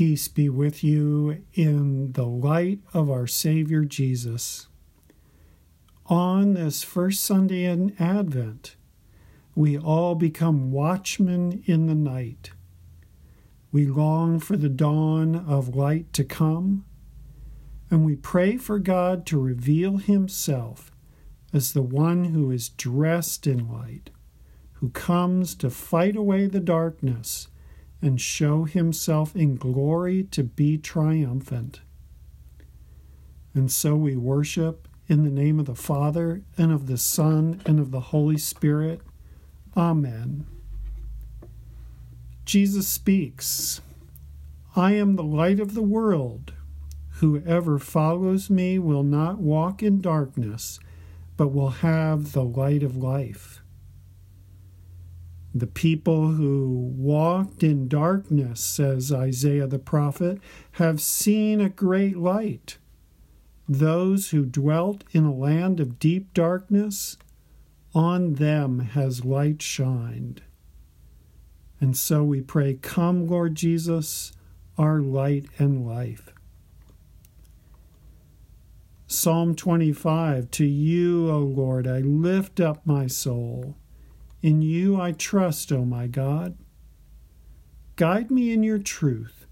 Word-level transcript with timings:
Peace 0.00 0.28
be 0.28 0.48
with 0.48 0.82
you 0.82 1.44
in 1.52 2.12
the 2.12 2.24
light 2.24 2.80
of 2.94 3.10
our 3.10 3.26
Savior 3.26 3.84
Jesus. 3.84 4.66
On 6.06 6.54
this 6.54 6.82
first 6.82 7.22
Sunday 7.22 7.64
in 7.66 7.94
Advent, 7.98 8.76
we 9.54 9.76
all 9.76 10.14
become 10.14 10.72
watchmen 10.72 11.62
in 11.66 11.84
the 11.84 11.94
night. 11.94 12.52
We 13.72 13.84
long 13.84 14.40
for 14.40 14.56
the 14.56 14.70
dawn 14.70 15.36
of 15.36 15.76
light 15.76 16.14
to 16.14 16.24
come, 16.24 16.86
and 17.90 18.02
we 18.02 18.16
pray 18.16 18.56
for 18.56 18.78
God 18.78 19.26
to 19.26 19.38
reveal 19.38 19.98
Himself 19.98 20.90
as 21.52 21.74
the 21.74 21.82
one 21.82 22.24
who 22.24 22.50
is 22.50 22.70
dressed 22.70 23.46
in 23.46 23.70
light, 23.70 24.08
who 24.76 24.88
comes 24.88 25.54
to 25.56 25.68
fight 25.68 26.16
away 26.16 26.46
the 26.46 26.58
darkness 26.58 27.48
and 28.02 28.20
show 28.20 28.64
himself 28.64 29.34
in 29.36 29.56
glory 29.56 30.24
to 30.24 30.42
be 30.42 30.78
triumphant. 30.78 31.80
And 33.54 33.70
so 33.70 33.96
we 33.96 34.16
worship 34.16 34.88
in 35.10 35.24
the 35.24 35.30
name 35.30 35.58
of 35.58 35.66
the 35.66 35.74
Father, 35.74 36.42
and 36.56 36.70
of 36.70 36.86
the 36.86 36.96
Son, 36.96 37.60
and 37.66 37.80
of 37.80 37.90
the 37.90 38.00
Holy 38.00 38.38
Spirit. 38.38 39.00
Amen. 39.76 40.46
Jesus 42.44 42.86
speaks 42.86 43.80
I 44.76 44.92
am 44.92 45.16
the 45.16 45.24
light 45.24 45.58
of 45.58 45.74
the 45.74 45.82
world. 45.82 46.52
Whoever 47.14 47.80
follows 47.80 48.48
me 48.48 48.78
will 48.78 49.02
not 49.02 49.40
walk 49.40 49.82
in 49.82 50.00
darkness, 50.00 50.78
but 51.36 51.48
will 51.48 51.70
have 51.70 52.30
the 52.30 52.44
light 52.44 52.84
of 52.84 52.96
life. 52.96 53.59
The 55.54 55.66
people 55.66 56.28
who 56.28 56.92
walked 56.96 57.62
in 57.64 57.88
darkness, 57.88 58.60
says 58.60 59.12
Isaiah 59.12 59.66
the 59.66 59.78
prophet, 59.80 60.38
have 60.72 61.00
seen 61.00 61.60
a 61.60 61.68
great 61.68 62.16
light. 62.16 62.78
Those 63.68 64.30
who 64.30 64.44
dwelt 64.44 65.04
in 65.12 65.24
a 65.24 65.34
land 65.34 65.80
of 65.80 65.98
deep 65.98 66.32
darkness, 66.34 67.16
on 67.94 68.34
them 68.34 68.80
has 68.80 69.24
light 69.24 69.60
shined. 69.60 70.42
And 71.80 71.96
so 71.96 72.22
we 72.22 72.40
pray, 72.40 72.74
Come, 72.74 73.26
Lord 73.26 73.54
Jesus, 73.54 74.32
our 74.78 75.00
light 75.00 75.46
and 75.58 75.86
life. 75.86 76.28
Psalm 79.06 79.56
25 79.56 80.50
To 80.52 80.64
you, 80.64 81.28
O 81.30 81.38
Lord, 81.38 81.88
I 81.88 81.98
lift 81.98 82.60
up 82.60 82.86
my 82.86 83.08
soul. 83.08 83.76
In 84.42 84.62
you 84.62 85.00
I 85.00 85.12
trust, 85.12 85.70
O 85.70 85.84
my 85.84 86.06
God. 86.06 86.56
Guide 87.96 88.30
me 88.30 88.52
in 88.52 88.62
your 88.62 88.78
truth 88.78 89.46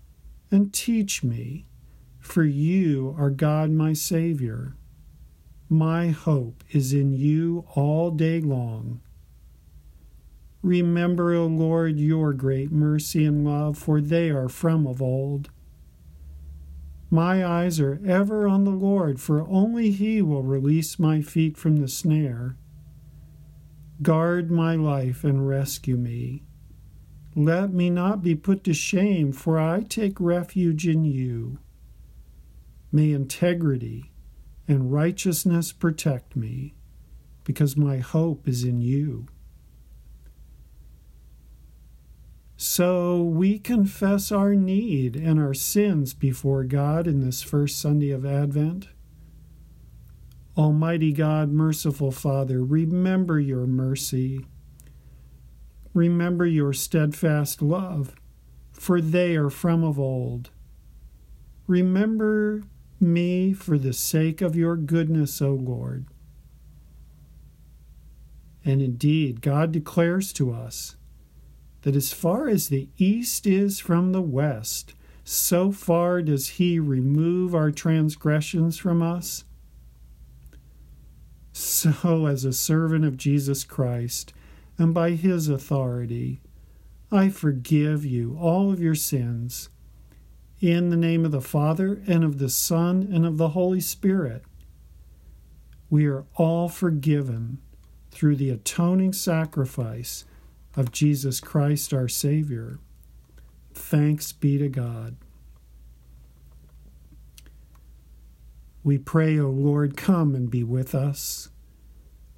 and 0.51 0.73
teach 0.73 1.23
me, 1.23 1.67
for 2.19 2.43
you 2.43 3.15
are 3.19 3.31
God 3.31 3.71
my 3.71 3.93
Savior. 3.93 4.77
My 5.69 6.09
hope 6.09 6.65
is 6.71 6.95
in 6.95 7.13
you 7.13 7.67
all 7.75 8.11
day 8.11 8.41
long. 8.41 9.03
Remember, 10.63 11.35
O 11.35 11.47
Lord, 11.47 11.99
your 11.99 12.33
great 12.33 12.73
mercy 12.73 13.27
and 13.27 13.45
love, 13.45 13.77
for 13.77 14.01
they 14.01 14.31
are 14.31 14.49
from 14.49 14.87
of 14.87 15.03
old. 15.03 15.51
My 17.11 17.45
eyes 17.45 17.79
are 17.81 18.01
ever 18.07 18.49
on 18.49 18.65
the 18.65 18.71
Lord, 18.71 19.21
for 19.21 19.47
only 19.49 19.91
He 19.91 20.23
will 20.23 20.43
release 20.43 20.99
my 20.99 21.21
feet 21.21 21.57
from 21.57 21.77
the 21.77 21.89
snare. 21.89 22.57
Guard 24.01 24.51
my 24.51 24.77
life 24.77 25.25
and 25.25 25.49
rescue 25.49 25.97
me. 25.97 26.45
Let 27.35 27.73
me 27.73 27.91
not 27.91 28.23
be 28.23 28.35
put 28.35 28.65
to 28.65 28.75
shame, 28.75 29.33
for 29.33 29.59
I 29.59 29.83
take 29.83 30.21
refuge 30.21 30.87
in 30.87 31.05
you. 31.05 31.59
May 32.93 33.13
integrity 33.13 34.13
and 34.67 34.93
righteousness 34.93 35.73
protect 35.73 36.37
me, 36.37 36.75
because 37.45 37.77
my 37.77 37.99
hope 37.99 38.47
is 38.47 38.65
in 38.65 38.81
you. 38.81 39.27
So 42.57 43.23
we 43.23 43.59
confess 43.59 44.33
our 44.33 44.55
need 44.55 45.17
and 45.17 45.39
our 45.39 45.55
sins 45.55 46.13
before 46.13 46.65
God 46.65 47.07
in 47.07 47.21
this 47.21 47.43
first 47.43 47.81
Sunday 47.81 48.11
of 48.11 48.27
Advent. 48.27 48.89
Almighty 50.59 51.13
God, 51.13 51.53
merciful 51.53 52.11
Father, 52.11 52.65
remember 52.65 53.39
your 53.39 53.65
mercy. 53.65 54.45
Remember 55.95 56.45
your 56.45 56.73
steadfast 56.73 57.63
love, 57.63 58.17
for 58.73 59.01
they 59.01 59.37
are 59.37 59.51
from 59.51 59.85
of 59.85 60.01
old. 60.01 60.51
Remember 61.69 62.65
me 62.99 63.53
for 63.53 63.79
the 63.79 63.93
sake 63.93 64.41
of 64.41 64.57
your 64.57 64.77
goodness, 64.77 65.41
O 65.41 65.53
Lord. 65.53 66.07
And 68.65 68.83
indeed, 68.83 69.41
God 69.41 69.71
declares 69.71 70.33
to 70.33 70.53
us 70.53 70.97
that 71.83 71.95
as 71.95 72.13
far 72.13 72.49
as 72.49 72.69
the 72.69 72.89
east 72.97 73.47
is 73.47 73.79
from 73.79 74.11
the 74.11 74.21
west, 74.21 74.95
so 75.23 75.71
far 75.71 76.21
does 76.21 76.49
he 76.49 76.81
remove 76.81 77.55
our 77.55 77.71
transgressions 77.71 78.77
from 78.77 79.03
us. 79.03 79.45
So, 81.79 82.27
as 82.27 82.45
a 82.45 82.53
servant 82.53 83.05
of 83.05 83.17
Jesus 83.17 83.63
Christ, 83.63 84.33
and 84.79 84.93
by 84.93 85.11
his 85.11 85.49
authority, 85.49 86.41
I 87.13 87.29
forgive 87.29 88.05
you 88.05 88.37
all 88.41 88.73
of 88.73 88.81
your 88.81 88.97
sins. 88.97 89.69
In 90.61 90.89
the 90.89 90.97
name 90.97 91.25
of 91.25 91.31
the 91.31 91.41
Father, 91.41 92.03
and 92.09 92.25
of 92.25 92.39
the 92.39 92.49
Son, 92.49 93.09
and 93.13 93.25
of 93.25 93.37
the 93.37 93.51
Holy 93.51 93.81
Spirit. 93.81 94.43
We 95.89 96.07
are 96.07 96.25
all 96.35 96.69
forgiven 96.69 97.59
through 98.11 98.35
the 98.35 98.51
atoning 98.51 99.13
sacrifice 99.13 100.25
of 100.75 100.91
Jesus 100.91 101.39
Christ 101.39 101.95
our 101.95 102.09
Savior. 102.09 102.81
Thanks 103.73 104.33
be 104.33 104.59
to 104.59 104.69
God. 104.69 105.17
We 108.83 108.99
pray, 108.99 109.39
O 109.39 109.49
Lord, 109.49 109.97
come 109.97 110.35
and 110.35 110.51
be 110.51 110.65
with 110.65 110.93
us, 110.93 111.51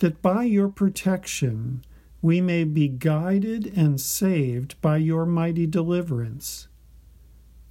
that 0.00 0.20
by 0.20 0.44
your 0.44 0.68
protection 0.68 1.84
we 2.22 2.40
may 2.40 2.64
be 2.64 2.88
guided 2.88 3.66
and 3.76 4.00
saved 4.00 4.80
by 4.80 4.96
your 4.98 5.24
mighty 5.24 5.66
deliverance. 5.66 6.68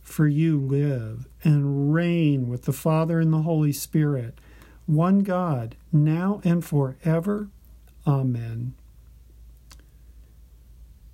For 0.01 0.27
you 0.27 0.59
live 0.59 1.27
and 1.43 1.93
reign 1.93 2.47
with 2.47 2.63
the 2.63 2.73
Father 2.73 3.19
and 3.19 3.31
the 3.31 3.43
Holy 3.43 3.71
Spirit, 3.71 4.39
one 4.87 5.19
God, 5.19 5.75
now 5.91 6.41
and 6.43 6.65
forever. 6.65 7.49
Amen. 8.07 8.73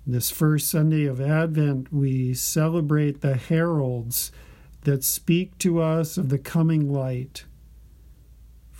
This 0.06 0.30
first 0.30 0.70
Sunday 0.70 1.04
of 1.04 1.20
Advent, 1.20 1.92
we 1.92 2.32
celebrate 2.32 3.20
the 3.20 3.36
heralds 3.36 4.32
that 4.82 5.04
speak 5.04 5.58
to 5.58 5.82
us 5.82 6.16
of 6.16 6.30
the 6.30 6.38
coming 6.38 6.90
light 6.90 7.44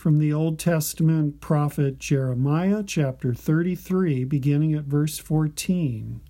from 0.06 0.20
the 0.20 0.32
Old 0.32 0.56
Testament 0.56 1.40
prophet 1.40 1.98
Jeremiah, 1.98 2.84
chapter 2.86 3.34
33, 3.34 4.22
beginning 4.22 4.72
at 4.72 4.84
verse 4.84 5.18
14. 5.18 6.20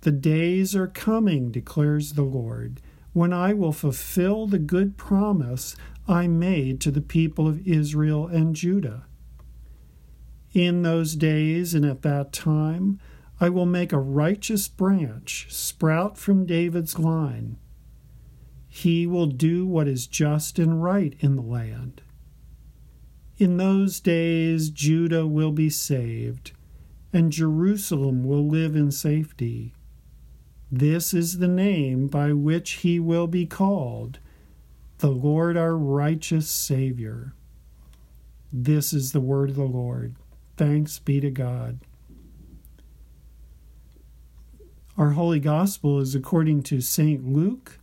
The 0.00 0.10
days 0.10 0.74
are 0.74 0.88
coming, 0.88 1.52
declares 1.52 2.14
the 2.14 2.24
Lord, 2.24 2.80
when 3.12 3.32
I 3.32 3.52
will 3.52 3.70
fulfill 3.70 4.48
the 4.48 4.58
good 4.58 4.96
promise 4.96 5.76
I 6.08 6.26
made 6.26 6.80
to 6.80 6.90
the 6.90 7.00
people 7.00 7.46
of 7.46 7.64
Israel 7.64 8.26
and 8.26 8.56
Judah. 8.56 9.04
In 10.52 10.82
those 10.82 11.14
days 11.14 11.72
and 11.72 11.84
at 11.84 12.02
that 12.02 12.32
time, 12.32 12.98
I 13.40 13.48
will 13.48 13.64
make 13.64 13.92
a 13.92 14.00
righteous 14.00 14.66
branch 14.66 15.46
sprout 15.50 16.18
from 16.18 16.46
David's 16.46 16.98
line 16.98 17.58
he 18.72 19.04
will 19.04 19.26
do 19.26 19.66
what 19.66 19.88
is 19.88 20.06
just 20.06 20.56
and 20.58 20.82
right 20.82 21.16
in 21.18 21.34
the 21.34 21.42
land. 21.42 22.00
In 23.36 23.56
those 23.56 23.98
days, 23.98 24.70
Judah 24.70 25.26
will 25.26 25.50
be 25.50 25.68
saved, 25.68 26.52
and 27.12 27.32
Jerusalem 27.32 28.22
will 28.22 28.46
live 28.46 28.76
in 28.76 28.92
safety. 28.92 29.74
This 30.70 31.12
is 31.12 31.38
the 31.38 31.48
name 31.48 32.06
by 32.06 32.32
which 32.32 32.72
he 32.72 33.00
will 33.00 33.26
be 33.26 33.44
called, 33.44 34.20
the 34.98 35.10
Lord 35.10 35.56
our 35.56 35.76
righteous 35.76 36.48
Savior. 36.48 37.34
This 38.52 38.92
is 38.92 39.10
the 39.10 39.20
word 39.20 39.50
of 39.50 39.56
the 39.56 39.64
Lord. 39.64 40.14
Thanks 40.56 41.00
be 41.00 41.18
to 41.20 41.30
God. 41.30 41.80
Our 44.96 45.10
Holy 45.10 45.40
Gospel 45.40 45.98
is 45.98 46.14
according 46.14 46.62
to 46.64 46.80
St. 46.80 47.26
Luke 47.26 47.79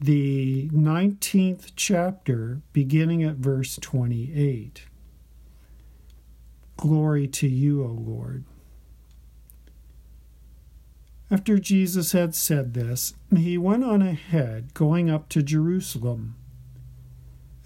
the 0.00 0.70
19th 0.70 1.72
chapter, 1.76 2.62
beginning 2.72 3.22
at 3.22 3.36
verse 3.36 3.76
28. 3.76 4.86
Glory 6.78 7.28
to 7.28 7.46
you, 7.46 7.84
O 7.84 7.88
Lord. 7.88 8.44
After 11.30 11.58
Jesus 11.58 12.12
had 12.12 12.34
said 12.34 12.72
this, 12.72 13.12
he 13.36 13.58
went 13.58 13.84
on 13.84 14.00
ahead, 14.00 14.72
going 14.72 15.10
up 15.10 15.28
to 15.28 15.42
Jerusalem. 15.42 16.34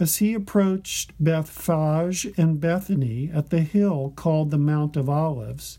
As 0.00 0.16
he 0.16 0.34
approached 0.34 1.12
Bethphage 1.20 2.26
and 2.36 2.60
Bethany 2.60 3.30
at 3.32 3.50
the 3.50 3.60
hill 3.60 4.12
called 4.16 4.50
the 4.50 4.58
Mount 4.58 4.96
of 4.96 5.08
Olives, 5.08 5.78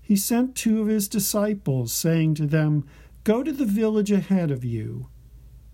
he 0.00 0.14
sent 0.14 0.54
two 0.54 0.80
of 0.80 0.86
his 0.86 1.08
disciples, 1.08 1.92
saying 1.92 2.34
to 2.36 2.46
them, 2.46 2.84
Go 3.24 3.42
to 3.42 3.52
the 3.52 3.66
village 3.66 4.12
ahead 4.12 4.52
of 4.52 4.64
you, 4.64 5.08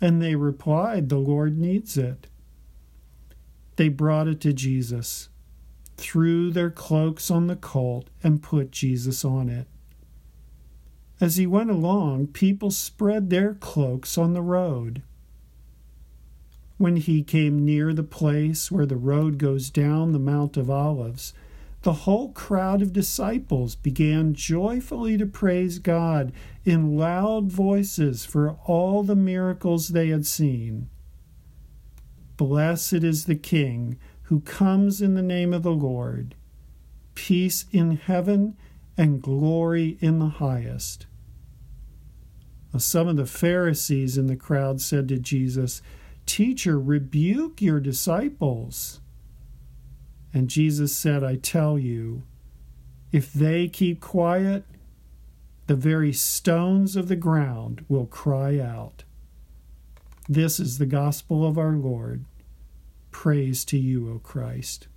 And 0.00 0.20
they 0.20 0.34
replied, 0.34 1.08
The 1.08 1.18
Lord 1.18 1.58
needs 1.58 1.96
it. 1.96 2.26
They 3.76 3.88
brought 3.88 4.28
it 4.28 4.40
to 4.42 4.52
Jesus, 4.52 5.28
threw 5.96 6.50
their 6.50 6.70
cloaks 6.70 7.30
on 7.30 7.46
the 7.46 7.56
colt, 7.56 8.08
and 8.22 8.42
put 8.42 8.70
Jesus 8.70 9.24
on 9.24 9.48
it. 9.48 9.66
As 11.20 11.36
he 11.36 11.46
went 11.46 11.70
along, 11.70 12.28
people 12.28 12.70
spread 12.70 13.30
their 13.30 13.54
cloaks 13.54 14.18
on 14.18 14.34
the 14.34 14.42
road. 14.42 15.02
When 16.78 16.96
he 16.96 17.22
came 17.22 17.64
near 17.64 17.94
the 17.94 18.02
place 18.02 18.70
where 18.70 18.84
the 18.84 18.96
road 18.96 19.38
goes 19.38 19.70
down 19.70 20.12
the 20.12 20.18
Mount 20.18 20.58
of 20.58 20.68
Olives, 20.68 21.32
the 21.86 21.92
whole 21.92 22.32
crowd 22.32 22.82
of 22.82 22.92
disciples 22.92 23.76
began 23.76 24.34
joyfully 24.34 25.16
to 25.16 25.24
praise 25.24 25.78
God 25.78 26.32
in 26.64 26.96
loud 26.96 27.52
voices 27.52 28.24
for 28.24 28.58
all 28.64 29.04
the 29.04 29.14
miracles 29.14 29.90
they 29.90 30.08
had 30.08 30.26
seen. 30.26 30.90
Blessed 32.36 33.04
is 33.04 33.26
the 33.26 33.36
King 33.36 34.00
who 34.22 34.40
comes 34.40 35.00
in 35.00 35.14
the 35.14 35.22
name 35.22 35.54
of 35.54 35.62
the 35.62 35.70
Lord. 35.70 36.34
Peace 37.14 37.66
in 37.70 37.98
heaven 37.98 38.56
and 38.98 39.22
glory 39.22 39.96
in 40.00 40.18
the 40.18 40.26
highest. 40.26 41.06
Some 42.76 43.06
of 43.06 43.14
the 43.14 43.26
Pharisees 43.26 44.18
in 44.18 44.26
the 44.26 44.34
crowd 44.34 44.80
said 44.80 45.06
to 45.10 45.20
Jesus, 45.20 45.82
Teacher, 46.26 46.80
rebuke 46.80 47.62
your 47.62 47.78
disciples. 47.78 49.00
And 50.36 50.50
Jesus 50.50 50.94
said, 50.94 51.24
I 51.24 51.36
tell 51.36 51.78
you, 51.78 52.24
if 53.10 53.32
they 53.32 53.68
keep 53.68 54.02
quiet, 54.02 54.64
the 55.66 55.74
very 55.74 56.12
stones 56.12 56.94
of 56.94 57.08
the 57.08 57.16
ground 57.16 57.86
will 57.88 58.04
cry 58.04 58.58
out. 58.58 59.04
This 60.28 60.60
is 60.60 60.76
the 60.76 60.84
gospel 60.84 61.46
of 61.46 61.56
our 61.56 61.72
Lord. 61.72 62.26
Praise 63.10 63.64
to 63.64 63.78
you, 63.78 64.12
O 64.12 64.18
Christ. 64.18 64.88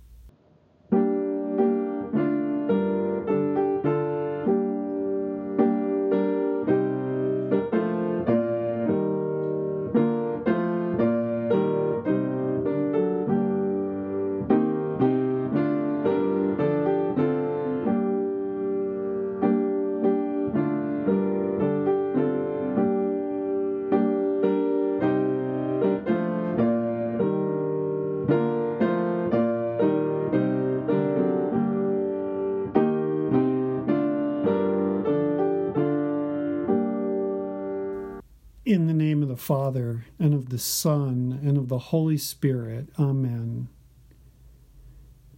Father, 39.50 40.04
and 40.16 40.32
of 40.32 40.50
the 40.50 40.60
Son, 40.60 41.40
and 41.42 41.58
of 41.58 41.66
the 41.66 41.90
Holy 41.90 42.16
Spirit. 42.16 42.86
Amen. 43.00 43.66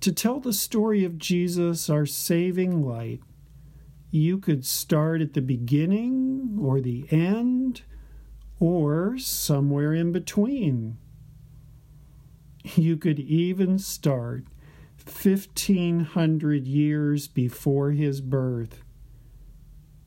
To 0.00 0.12
tell 0.12 0.38
the 0.38 0.52
story 0.52 1.02
of 1.02 1.16
Jesus, 1.16 1.88
our 1.88 2.04
saving 2.04 2.86
light, 2.86 3.22
you 4.10 4.36
could 4.36 4.66
start 4.66 5.22
at 5.22 5.32
the 5.32 5.40
beginning 5.40 6.58
or 6.60 6.78
the 6.78 7.06
end 7.10 7.84
or 8.60 9.16
somewhere 9.16 9.94
in 9.94 10.12
between. 10.12 10.98
You 12.74 12.98
could 12.98 13.18
even 13.18 13.78
start 13.78 14.44
1500 15.06 16.66
years 16.66 17.28
before 17.28 17.92
his 17.92 18.20
birth 18.20 18.84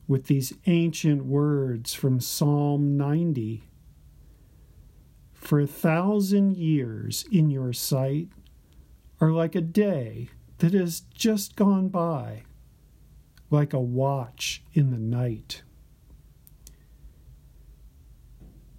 with 0.06 0.26
these 0.28 0.52
ancient 0.66 1.24
words 1.24 1.92
from 1.92 2.20
Psalm 2.20 2.96
90. 2.96 3.65
For 5.46 5.60
a 5.60 5.66
thousand 5.68 6.56
years 6.56 7.24
in 7.30 7.50
your 7.50 7.72
sight 7.72 8.30
are 9.20 9.30
like 9.30 9.54
a 9.54 9.60
day 9.60 10.28
that 10.58 10.72
has 10.72 11.02
just 11.14 11.54
gone 11.54 11.86
by, 11.86 12.42
like 13.48 13.72
a 13.72 13.78
watch 13.78 14.64
in 14.74 14.90
the 14.90 14.98
night. 14.98 15.62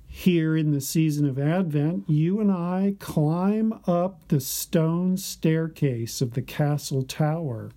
Here 0.08 0.58
in 0.58 0.72
the 0.72 0.82
season 0.82 1.26
of 1.26 1.40
Advent, 1.40 2.10
you 2.10 2.42
and 2.42 2.52
I 2.52 2.96
climb 3.00 3.80
up 3.88 4.28
the 4.28 4.42
stone 4.42 5.16
staircase 5.16 6.20
of 6.20 6.34
the 6.34 6.42
castle 6.42 7.04
tower 7.04 7.72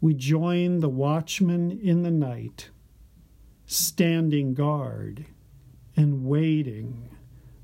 we 0.00 0.14
join 0.14 0.80
the 0.80 0.88
watchman 0.88 1.70
in 1.70 2.02
the 2.02 2.10
night, 2.10 2.70
standing 3.66 4.52
guard 4.52 5.26
and 5.96 6.24
waiting 6.24 7.08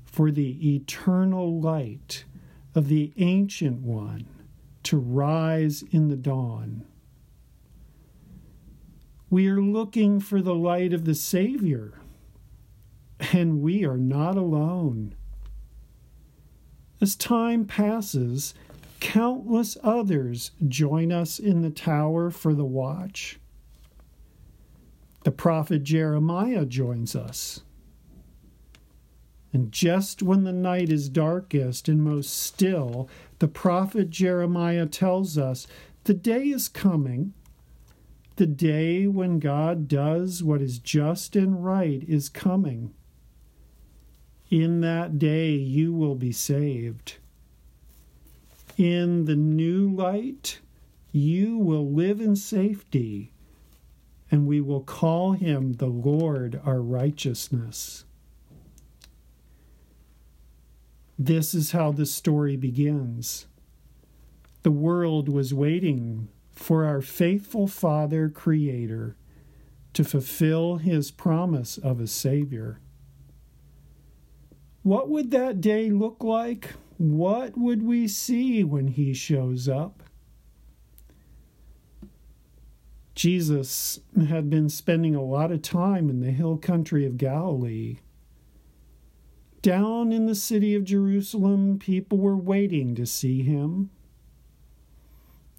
for 0.03 0.31
the 0.31 0.75
eternal 0.75 1.59
light 1.59 2.25
of 2.75 2.87
the 2.87 3.13
Ancient 3.17 3.81
One 3.81 4.27
to 4.83 4.97
rise 4.97 5.83
in 5.91 6.07
the 6.07 6.17
dawn. 6.17 6.85
We 9.29 9.47
are 9.47 9.61
looking 9.61 10.19
for 10.19 10.41
the 10.41 10.55
light 10.55 10.93
of 10.93 11.05
the 11.05 11.15
Savior, 11.15 11.99
and 13.31 13.61
we 13.61 13.85
are 13.85 13.97
not 13.97 14.37
alone. 14.37 15.15
As 16.99 17.15
time 17.15 17.65
passes, 17.65 18.53
Countless 19.01 19.77
others 19.83 20.51
join 20.67 21.11
us 21.11 21.39
in 21.39 21.63
the 21.63 21.71
tower 21.71 22.29
for 22.29 22.53
the 22.53 22.63
watch. 22.63 23.39
The 25.23 25.31
prophet 25.31 25.83
Jeremiah 25.83 26.65
joins 26.65 27.15
us. 27.15 27.61
And 29.53 29.71
just 29.71 30.23
when 30.23 30.43
the 30.43 30.53
night 30.53 30.89
is 30.89 31.09
darkest 31.09 31.89
and 31.89 32.01
most 32.01 32.35
still, 32.35 33.09
the 33.39 33.47
prophet 33.47 34.09
Jeremiah 34.09 34.85
tells 34.85 35.37
us 35.37 35.67
the 36.05 36.13
day 36.13 36.45
is 36.45 36.69
coming. 36.69 37.33
The 38.37 38.45
day 38.47 39.07
when 39.07 39.39
God 39.39 39.87
does 39.87 40.41
what 40.41 40.61
is 40.61 40.79
just 40.79 41.35
and 41.35 41.63
right 41.63 42.03
is 42.07 42.29
coming. 42.29 42.93
In 44.49 44.81
that 44.81 45.19
day 45.19 45.51
you 45.51 45.93
will 45.93 46.15
be 46.15 46.31
saved. 46.31 47.17
In 48.77 49.25
the 49.25 49.35
new 49.35 49.89
light, 49.89 50.59
you 51.11 51.57
will 51.57 51.91
live 51.91 52.21
in 52.21 52.35
safety, 52.35 53.31
and 54.31 54.47
we 54.47 54.61
will 54.61 54.81
call 54.81 55.33
him 55.33 55.73
the 55.73 55.87
Lord 55.87 56.59
our 56.65 56.81
righteousness. 56.81 58.05
This 61.23 61.53
is 61.53 61.69
how 61.69 61.91
the 61.91 62.07
story 62.07 62.55
begins. 62.55 63.45
The 64.63 64.71
world 64.71 65.29
was 65.29 65.53
waiting 65.53 66.29
for 66.51 66.83
our 66.83 66.99
faithful 66.99 67.67
Father 67.67 68.27
Creator 68.27 69.15
to 69.93 70.03
fulfill 70.03 70.77
his 70.77 71.11
promise 71.11 71.77
of 71.77 71.99
a 71.99 72.07
Savior. 72.07 72.79
What 74.81 75.09
would 75.09 75.29
that 75.29 75.61
day 75.61 75.91
look 75.91 76.23
like? 76.23 76.73
What 76.97 77.55
would 77.55 77.83
we 77.83 78.07
see 78.07 78.63
when 78.63 78.87
he 78.87 79.13
shows 79.13 79.69
up? 79.69 80.01
Jesus 83.13 83.99
had 84.27 84.49
been 84.49 84.69
spending 84.69 85.13
a 85.13 85.21
lot 85.21 85.51
of 85.51 85.61
time 85.61 86.09
in 86.09 86.21
the 86.21 86.31
hill 86.31 86.57
country 86.57 87.05
of 87.05 87.17
Galilee. 87.17 87.97
Down 89.61 90.11
in 90.11 90.25
the 90.25 90.35
city 90.35 90.73
of 90.73 90.85
Jerusalem, 90.85 91.77
people 91.77 92.17
were 92.17 92.37
waiting 92.37 92.95
to 92.95 93.05
see 93.05 93.43
him. 93.43 93.91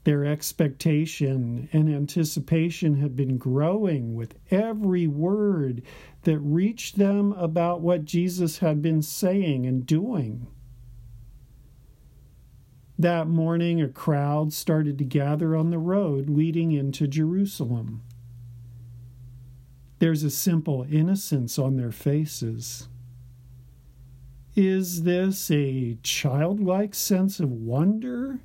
Their 0.04 0.24
expectation 0.24 1.68
and 1.72 1.88
anticipation 1.88 2.96
had 2.96 3.14
been 3.14 3.38
growing 3.38 4.16
with 4.16 4.34
every 4.50 5.06
word 5.06 5.82
that 6.22 6.40
reached 6.40 6.98
them 6.98 7.32
about 7.34 7.80
what 7.80 8.04
Jesus 8.04 8.58
had 8.58 8.82
been 8.82 9.02
saying 9.02 9.66
and 9.66 9.86
doing. 9.86 10.48
That 12.98 13.28
morning, 13.28 13.80
a 13.80 13.88
crowd 13.88 14.52
started 14.52 14.98
to 14.98 15.04
gather 15.04 15.54
on 15.54 15.70
the 15.70 15.78
road 15.78 16.28
leading 16.28 16.72
into 16.72 17.06
Jerusalem. 17.06 18.02
There's 20.00 20.24
a 20.24 20.30
simple 20.30 20.84
innocence 20.90 21.60
on 21.60 21.76
their 21.76 21.92
faces. 21.92 22.88
Is 24.54 25.04
this 25.04 25.50
a 25.50 25.96
childlike 26.02 26.94
sense 26.94 27.40
of 27.40 27.50
wonder? 27.50 28.40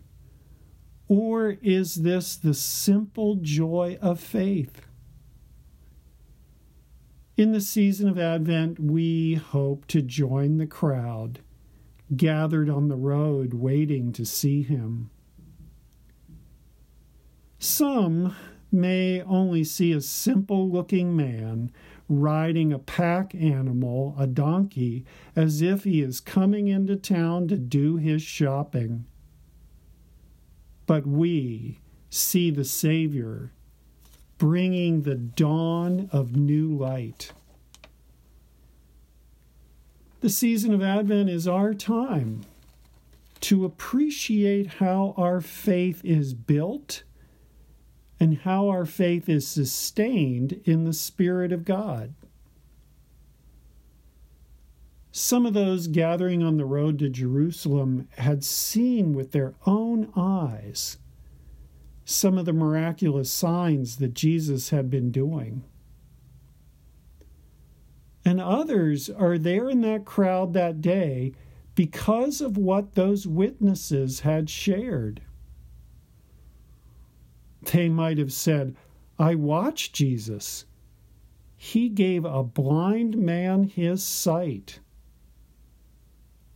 Or 1.10 1.58
is 1.62 1.96
this 1.96 2.36
the 2.36 2.54
simple 2.54 3.36
joy 3.36 3.98
of 4.02 4.20
faith? 4.20 4.82
In 7.36 7.52
the 7.52 7.62
season 7.62 8.10
of 8.10 8.18
Advent, 8.18 8.80
we 8.80 9.36
hope 9.36 9.86
to 9.88 10.02
join 10.02 10.58
the 10.58 10.66
crowd 10.66 11.40
gathered 12.16 12.70
on 12.70 12.88
the 12.88 12.96
road 12.96 13.54
waiting 13.54 14.14
to 14.14 14.26
see 14.26 14.62
him. 14.64 15.10
Some 17.60 18.36
may 18.72 19.22
only 19.24 19.64
see 19.64 19.92
a 19.92 20.02
simple 20.02 20.70
looking 20.70 21.16
man 21.16 21.72
riding 22.10 22.72
a 22.72 22.80
pack 22.80 23.36
animal, 23.36 24.16
a 24.18 24.28
donkey, 24.28 25.06
as 25.36 25.62
if 25.62 25.84
he 25.84 26.02
is 26.02 26.20
coming 26.20 26.68
into 26.68 26.96
town 26.96 27.48
to 27.48 27.58
do 27.58 27.98
his 27.98 28.22
shopping. 28.22 29.06
But 30.86 31.06
we 31.06 31.80
see 32.10 32.50
the 32.50 32.64
Savior 32.64 33.52
bringing 34.38 35.02
the 35.02 35.16
dawn 35.16 36.10
of 36.12 36.36
new 36.36 36.74
light. 36.74 37.32
The 40.22 40.30
season 40.30 40.74
of 40.74 40.82
Advent 40.82 41.30
is 41.30 41.48
our 41.48 41.74
time 41.74 42.42
to 43.42 43.66
appreciate 43.66 44.68
how 44.76 45.14
our 45.18 45.42
faith 45.42 46.02
is 46.04 46.34
built 46.34 47.04
and 48.20 48.40
how 48.40 48.70
our 48.70 48.86
faith 48.86 49.30
is 49.30 49.48
sustained 49.48 50.62
in 50.66 50.84
the 50.84 50.94
Spirit 50.94 51.52
of 51.52 51.66
God. 51.66 52.14
Some 55.12 55.46
of 55.46 55.54
those 55.54 55.88
gathering 55.88 56.44
on 56.44 56.58
the 56.58 56.66
road 56.66 57.00
to 57.00 57.10
Jerusalem 57.10 58.08
had 58.18 58.44
seen 58.44 59.14
with 59.14 59.32
their 59.32 59.56
own 59.66 60.12
eyes 60.16 60.98
some 62.06 62.38
of 62.38 62.46
the 62.46 62.54
miraculous 62.54 63.30
signs 63.32 63.98
that 63.98 64.14
Jesus 64.14 64.70
had 64.70 64.90
been 64.90 65.12
doing. 65.12 65.64
And 68.24 68.40
others 68.40 69.10
are 69.10 69.38
there 69.38 69.70
in 69.70 69.82
that 69.82 70.06
crowd 70.06 70.54
that 70.54 70.82
day 70.82 71.34
because 71.76 72.40
of 72.40 72.58
what 72.58 72.96
those 72.96 73.28
witnesses 73.28 74.22
had 74.22 74.50
shared. 74.50 75.22
They 77.72 77.90
might 77.90 78.18
have 78.18 78.34
said, 78.34 78.76
I 79.20 79.36
watched 79.36 79.94
Jesus. 79.94 80.66
He 81.56 81.90
gave 81.90 82.24
a 82.24 82.44
blind 82.44 83.18
man 83.18 83.64
his 83.64 84.04
sight. 84.04 84.80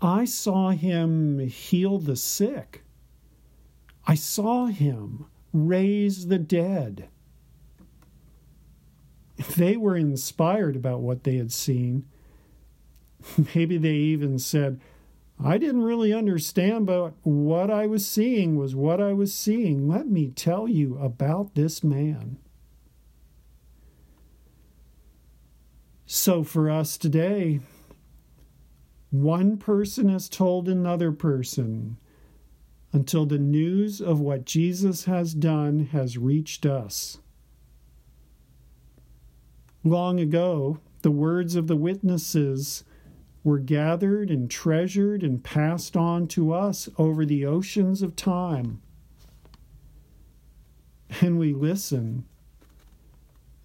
I 0.02 0.26
saw 0.26 0.70
him 0.70 1.40
heal 1.40 2.00
the 2.00 2.16
sick. 2.16 2.84
I 4.08 4.16
saw 4.16 4.68
him 4.68 5.26
raise 5.54 6.28
the 6.28 6.40
dead. 6.40 7.10
They 9.58 9.76
were 9.76 9.98
inspired 9.98 10.76
about 10.76 11.02
what 11.02 11.24
they 11.24 11.38
had 11.38 11.52
seen. 11.52 12.06
Maybe 13.56 13.78
they 13.78 13.94
even 13.96 14.40
said, 14.40 14.80
I 15.44 15.58
didn't 15.58 15.84
really 15.84 16.14
understand, 16.14 16.86
but 16.86 17.14
what 17.24 17.72
I 17.72 17.88
was 17.88 18.06
seeing 18.06 18.58
was 18.58 18.76
what 18.76 19.02
I 19.02 19.14
was 19.14 19.34
seeing. 19.34 19.88
Let 19.88 20.08
me 20.08 20.28
tell 20.28 20.68
you 20.68 20.98
about 20.98 21.56
this 21.56 21.84
man. 21.84 22.38
So, 26.06 26.44
for 26.44 26.70
us 26.70 26.98
today, 26.98 27.62
one 29.10 29.58
person 29.58 30.10
has 30.10 30.30
told 30.30 30.68
another 30.68 31.12
person 31.12 31.98
until 32.94 33.26
the 33.26 33.40
news 33.40 34.02
of 34.02 34.20
what 34.20 34.46
Jesus 34.46 35.06
has 35.06 35.34
done 35.34 35.88
has 35.88 36.18
reached 36.18 36.66
us. 36.66 37.20
Long 39.84 40.20
ago, 40.20 40.80
the 41.02 41.12
words 41.12 41.56
of 41.56 41.68
the 41.68 41.76
witnesses 41.76 42.84
were 43.44 43.60
gathered 43.60 44.30
and 44.30 44.50
treasured 44.50 45.24
and 45.24 45.44
passed 45.44 45.98
on 45.98 46.28
to 46.28 46.54
us 46.54 46.90
over 46.98 47.26
the 47.26 47.46
oceans 47.46 48.02
of 48.02 48.16
time. 48.16 48.82
And 51.20 51.38
we 51.38 51.54
listen, 51.54 52.26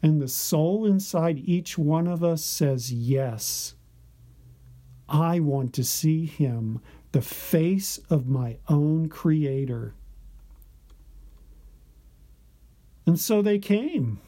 and 0.03 0.21
the 0.21 0.29
soul 0.29 0.85
inside 0.87 1.39
each 1.39 1.79
one 1.79 2.07
of 2.07 2.25
us 2.25 2.45
says, 2.45 2.93
Yes, 2.93 3.75
I 5.09 5.41
want 5.41 5.73
to 5.75 5.85
see 5.85 6.27
him, 6.27 6.81
the 7.13 7.23
face 7.23 7.99
of 8.11 8.27
my 8.27 8.59
own 8.69 9.09
Creator. 9.09 9.95
And 13.07 13.19
so 13.19 13.41
they 13.41 13.59
came. 13.59 14.19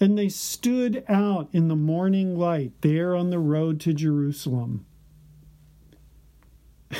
And 0.00 0.16
they 0.16 0.28
stood 0.28 1.04
out 1.08 1.48
in 1.52 1.68
the 1.68 1.76
morning 1.76 2.38
light 2.38 2.72
there 2.82 3.16
on 3.16 3.30
the 3.30 3.38
road 3.38 3.80
to 3.80 3.92
Jerusalem. 3.92 4.86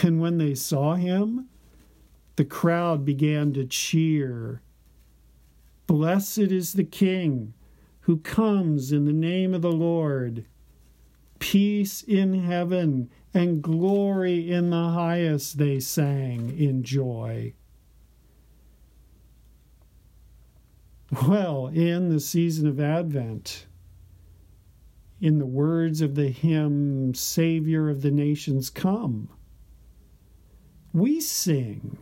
And 0.02 0.20
when 0.20 0.38
they 0.38 0.54
saw 0.54 0.94
him, 0.94 1.48
the 2.36 2.44
crowd 2.44 3.04
began 3.04 3.52
to 3.54 3.64
cheer. 3.64 4.62
Blessed 5.86 6.38
is 6.38 6.74
the 6.74 6.84
King 6.84 7.54
who 8.00 8.18
comes 8.18 8.92
in 8.92 9.04
the 9.04 9.12
name 9.12 9.54
of 9.54 9.62
the 9.62 9.72
Lord. 9.72 10.44
Peace 11.38 12.02
in 12.02 12.42
heaven 12.44 13.10
and 13.34 13.62
glory 13.62 14.50
in 14.50 14.70
the 14.70 14.88
highest, 14.88 15.58
they 15.58 15.78
sang 15.78 16.58
in 16.58 16.82
joy. 16.82 17.52
Well, 21.10 21.68
in 21.68 22.10
the 22.10 22.20
season 22.20 22.66
of 22.68 22.78
Advent, 22.78 23.66
in 25.20 25.38
the 25.38 25.46
words 25.46 26.02
of 26.02 26.14
the 26.14 26.28
hymn, 26.28 27.14
Savior 27.14 27.88
of 27.88 28.02
the 28.02 28.10
Nations 28.10 28.68
Come, 28.68 29.30
we 30.92 31.20
sing. 31.20 31.96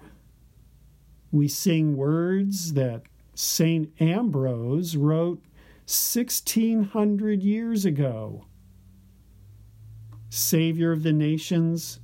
We 1.30 1.46
sing 1.46 1.96
words 1.96 2.72
that 2.72 3.02
St. 3.34 3.90
Ambrose 4.00 4.96
wrote 4.96 5.42
1600 5.86 7.42
years 7.42 7.84
ago. 7.84 8.46
Savior 10.30 10.90
of 10.90 11.04
the 11.04 11.12
nations, 11.12 12.00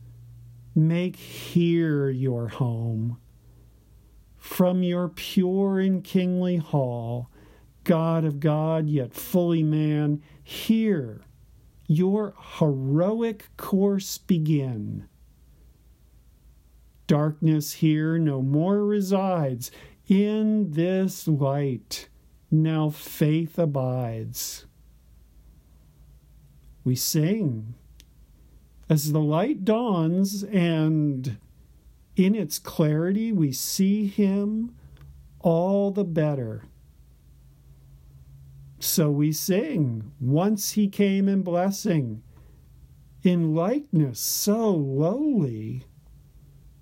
make 0.74 1.16
here 1.16 2.10
your 2.10 2.48
home 2.48 3.18
from 4.52 4.82
your 4.82 5.08
pure 5.08 5.80
and 5.80 6.04
kingly 6.04 6.58
hall, 6.58 7.30
God 7.84 8.22
of 8.22 8.38
God, 8.38 8.86
yet 8.86 9.14
fully 9.14 9.62
man, 9.62 10.22
here 10.44 11.22
your 11.86 12.34
heroic 12.58 13.48
course 13.56 14.18
begin. 14.18 15.08
Darkness 17.06 17.72
here 17.72 18.18
no 18.18 18.42
more 18.42 18.84
resides. 18.84 19.70
In 20.06 20.72
this 20.72 21.26
light 21.26 22.08
now 22.50 22.90
faith 22.90 23.58
abides. 23.58 24.66
We 26.84 26.94
sing 26.94 27.74
as 28.88 29.12
the 29.12 29.20
light 29.20 29.64
dawns 29.64 30.44
and 30.44 31.38
in 32.16 32.34
its 32.34 32.58
clarity 32.58 33.32
we 33.32 33.52
see 33.52 34.06
Him, 34.06 34.74
all 35.40 35.90
the 35.90 36.04
better. 36.04 36.64
So 38.78 39.10
we 39.10 39.32
sing, 39.32 40.12
Once 40.20 40.72
He 40.72 40.88
came 40.88 41.28
in 41.28 41.42
blessing, 41.42 42.22
in 43.22 43.54
likeness 43.54 44.20
so 44.20 44.70
lowly, 44.70 45.84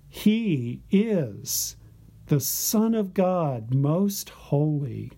He 0.09 0.81
is 0.89 1.75
the 2.25 2.39
Son 2.39 2.95
of 2.95 3.13
God 3.13 3.73
most 3.73 4.29
holy. 4.29 5.11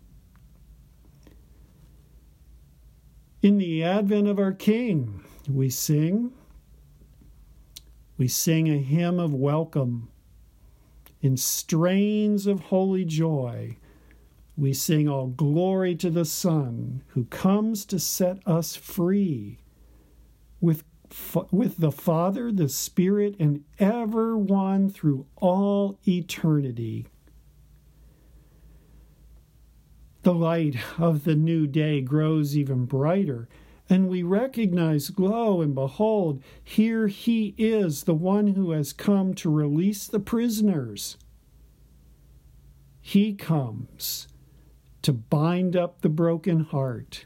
In 3.42 3.58
the 3.58 3.84
advent 3.84 4.28
of 4.28 4.40
our 4.40 4.54
King, 4.54 5.24
we 5.50 5.70
sing, 5.70 6.32
we 8.18 8.28
sing 8.28 8.70
a 8.70 8.78
hymn 8.78 9.20
of 9.20 9.34
welcome. 9.34 10.10
In 11.22 11.38
strains 11.38 12.46
of 12.46 12.60
holy 12.60 13.06
joy, 13.06 13.78
we 14.56 14.74
sing 14.74 15.08
all 15.08 15.28
glory 15.28 15.96
to 15.96 16.10
the 16.10 16.26
Son 16.26 17.04
who 17.08 17.26
comes 17.26 17.86
to 17.86 18.00
set 18.00 18.46
us 18.48 18.76
free. 18.76 19.60
With, 20.62 20.84
with 21.52 21.78
the 21.78 21.92
Father, 21.92 22.52
the 22.52 22.70
Spirit, 22.70 23.36
and 23.40 23.64
ever 23.80 24.38
one 24.38 24.90
through 24.90 25.26
all 25.38 25.98
eternity. 26.08 27.08
The 30.22 30.34
light 30.34 30.78
of 30.98 31.26
the 31.26 31.36
new 31.36 31.68
day 31.68 32.00
grows 32.00 32.56
even 32.56 32.86
brighter, 32.86 33.50
and 33.90 34.08
we 34.08 34.24
recognize, 34.24 35.12
lo 35.18 35.62
and 35.62 35.76
behold, 35.76 36.42
here 36.64 37.08
he 37.08 37.54
is, 37.58 38.04
the 38.04 38.14
one 38.14 38.48
who 38.48 38.72
has 38.72 38.94
come 38.94 39.34
to 39.36 39.52
release 39.52 40.08
the 40.08 40.20
prisoners. 40.20 41.18
He 43.02 43.34
comes 43.34 44.28
to 45.02 45.12
bind 45.12 45.76
up 45.76 46.02
the 46.02 46.10
broken 46.10 46.62
heart. 46.62 47.26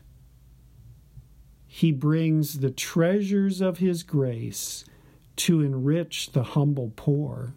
He 1.67 1.91
brings 1.91 2.59
the 2.59 2.71
treasures 2.71 3.61
of 3.61 3.77
his 3.77 4.01
grace 4.01 4.83
to 5.35 5.61
enrich 5.61 6.31
the 6.31 6.43
humble 6.43 6.91
poor. 6.95 7.53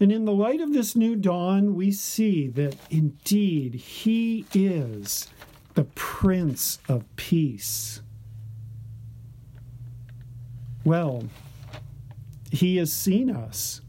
And 0.00 0.10
in 0.10 0.24
the 0.24 0.32
light 0.32 0.60
of 0.60 0.72
this 0.72 0.96
new 0.96 1.14
dawn, 1.14 1.74
we 1.74 1.92
see 1.92 2.48
that 2.48 2.76
indeed 2.90 3.74
He 3.74 4.44
is 4.52 5.28
the 5.74 5.84
Prince 5.84 6.78
of 6.88 7.04
Peace. 7.16 8.00
Well, 10.84 11.24
He 12.50 12.76
has 12.76 12.92
seen 12.92 13.30
us. 13.30 13.80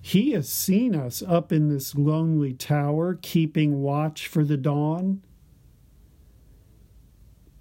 He 0.00 0.32
has 0.32 0.48
seen 0.48 0.94
us 0.94 1.22
up 1.22 1.52
in 1.52 1.68
this 1.68 1.94
lonely 1.94 2.52
tower, 2.52 3.18
keeping 3.20 3.82
watch 3.82 4.26
for 4.26 4.44
the 4.44 4.56
dawn. 4.56 5.22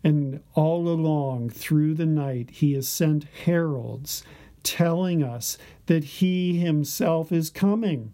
And 0.04 0.42
all 0.56 0.88
along 0.88 1.50
through 1.50 1.96
the 1.96 2.06
night, 2.06 2.50
He 2.52 2.74
has 2.74 2.88
sent 2.88 3.26
heralds 3.46 4.24
telling 4.64 5.24
us 5.24 5.58
that 5.86 6.04
he 6.04 6.58
himself 6.58 7.32
is 7.32 7.50
coming. 7.50 8.14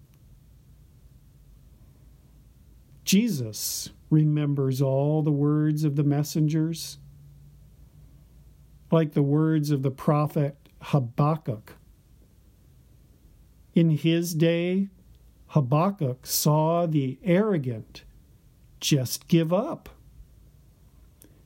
Jesus 3.04 3.90
remembers 4.10 4.82
all 4.82 5.22
the 5.22 5.32
words 5.32 5.84
of 5.84 5.96
the 5.96 6.04
messengers, 6.04 6.98
like 8.92 9.14
the 9.14 9.24
words 9.24 9.72
of 9.72 9.82
the 9.82 9.92
prophet 9.92 10.58
Habakkuk. 10.82 11.74
In 13.74 13.90
his 13.90 14.34
day, 14.34 14.90
Habakkuk 15.48 16.26
saw 16.26 16.86
the 16.86 17.20
arrogant 17.24 18.04
just 18.80 19.28
give 19.28 19.52
up. 19.52 19.90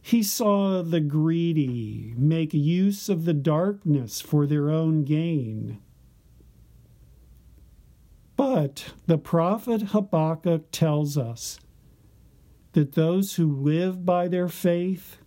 He 0.01 0.23
saw 0.23 0.81
the 0.81 0.99
greedy 0.99 2.13
make 2.17 2.53
use 2.53 3.09
of 3.09 3.25
the 3.25 3.33
darkness 3.33 4.21
for 4.21 4.45
their 4.45 4.69
own 4.69 5.03
gain. 5.03 5.79
But 8.35 8.93
the 9.05 9.17
prophet 9.17 9.81
Habakkuk 9.89 10.71
tells 10.71 11.17
us 11.17 11.59
that 12.73 12.93
those 12.93 13.35
who 13.35 13.51
live 13.51 14.05
by 14.05 14.27
their 14.27 14.47
faith 14.47 15.17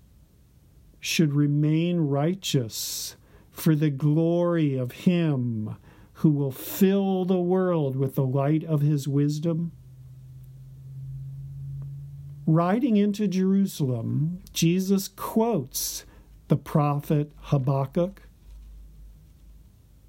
should 1.00 1.34
remain 1.34 1.98
righteous 1.98 3.16
for 3.50 3.74
the 3.74 3.90
glory 3.90 4.76
of 4.76 4.92
Him 4.92 5.76
who 6.14 6.30
will 6.30 6.52
fill 6.52 7.24
the 7.24 7.40
world 7.40 7.96
with 7.96 8.14
the 8.14 8.24
light 8.24 8.64
of 8.64 8.80
His 8.80 9.08
wisdom 9.08 9.72
riding 12.46 12.96
into 12.96 13.28
Jerusalem, 13.28 14.40
Jesus 14.52 15.08
quotes 15.08 16.04
the 16.48 16.56
prophet 16.56 17.32
Habakkuk. 17.36 18.22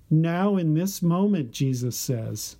Now, 0.10 0.58
in 0.58 0.74
this 0.74 1.02
moment, 1.02 1.52
Jesus 1.52 1.98
says, 1.98 2.58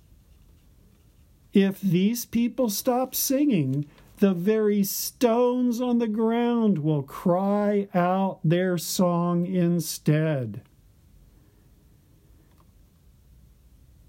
if 1.52 1.80
these 1.80 2.24
people 2.24 2.68
stop 2.68 3.14
singing, 3.14 3.86
the 4.18 4.32
very 4.32 4.84
stones 4.84 5.80
on 5.80 5.98
the 5.98 6.08
ground 6.08 6.78
will 6.78 7.02
cry 7.02 7.88
out 7.94 8.38
their 8.44 8.78
song 8.78 9.46
instead. 9.46 10.62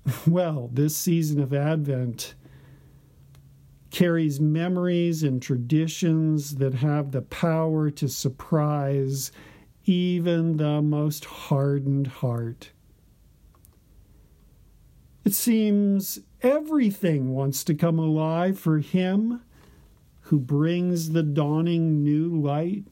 Well, 0.28 0.70
this 0.72 0.96
season 0.96 1.42
of 1.42 1.52
Advent 1.52 2.36
carries 3.90 4.40
memories 4.40 5.24
and 5.24 5.42
traditions 5.42 6.58
that 6.58 6.76
have 6.76 7.12
the 7.12 7.24
power 7.24 7.90
to 7.90 8.08
surprise 8.08 9.32
even 9.86 10.58
the 10.58 10.82
most 10.82 11.26
hardened 11.26 12.08
heart. 12.08 12.72
It 15.24 15.34
seems 15.34 16.20
everything 16.42 17.34
wants 17.34 17.64
to 17.64 17.74
come 17.74 17.98
alive 17.98 18.60
for 18.60 18.80
him 18.80 19.42
who 20.26 20.40
brings 20.40 21.12
the 21.12 21.24
dawning 21.24 22.04
new 22.04 22.30
light. 22.30 22.84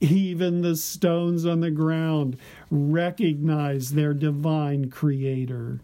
Even 0.00 0.60
the 0.60 0.76
stones 0.76 1.46
on 1.46 1.60
the 1.60 1.70
ground 1.70 2.36
recognize 2.70 3.92
their 3.92 4.12
divine 4.12 4.90
creator. 4.90 5.80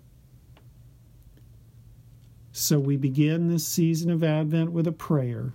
So 2.52 2.78
we 2.78 2.96
begin 2.96 3.48
this 3.48 3.66
season 3.66 4.10
of 4.10 4.22
Advent 4.22 4.72
with 4.72 4.86
a 4.86 4.92
prayer 4.92 5.54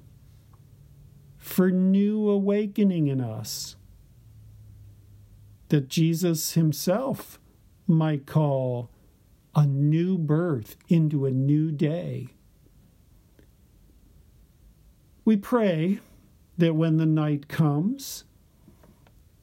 for 1.38 1.70
new 1.70 2.28
awakening 2.28 3.08
in 3.08 3.22
us 3.22 3.76
that 5.70 5.88
Jesus 5.88 6.54
himself 6.54 7.38
might 7.86 8.26
call 8.26 8.90
a 9.54 9.68
new 9.68 10.18
birth 10.18 10.78
into 10.90 11.28
a 11.28 11.32
new 11.32 11.72
day. 11.72 12.35
We 15.26 15.36
pray 15.36 16.00
that 16.58 16.76
when 16.76 16.98
the 16.98 17.06
night 17.06 17.48
comes 17.48 18.24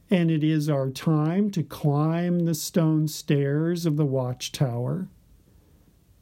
and 0.08 0.30
it 0.30 0.44
is 0.44 0.68
our 0.68 0.90
time 0.90 1.50
to 1.50 1.62
climb 1.62 2.40
the 2.40 2.54
stone 2.54 3.08
stairs 3.08 3.86
of 3.86 3.96
the 3.96 4.04
watchtower, 4.04 5.08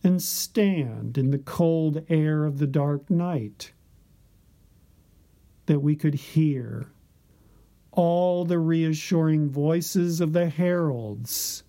and 0.02 0.22
stand 0.22 1.18
in 1.18 1.30
the 1.30 1.38
cold 1.38 2.04
air 2.08 2.44
of 2.44 2.58
the 2.58 2.66
dark 2.68 3.10
night, 3.10 3.72
that 5.66 5.80
we 5.80 5.96
could 5.96 6.14
hear 6.14 6.86
all 7.90 8.44
the 8.44 8.60
reassuring 8.60 9.50
voices 9.50 10.20
of 10.20 10.32
the 10.32 10.48
heralds. 10.48 11.64